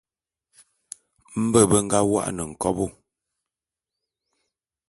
Mbe 1.43 1.59
be 1.69 1.77
nga 1.85 1.99
wô'an 2.09 2.37
nkobô. 2.49 2.85